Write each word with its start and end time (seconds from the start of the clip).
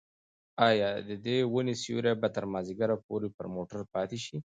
ایا 0.69 0.89
د 1.07 1.09
دې 1.25 1.37
ونې 1.53 1.75
سیوری 1.83 2.13
به 2.21 2.27
تر 2.35 2.43
مازدیګره 2.51 2.95
پورې 3.05 3.27
پر 3.37 3.45
موټر 3.55 3.79
پاتې 3.93 4.17
شي؟ 4.25 4.37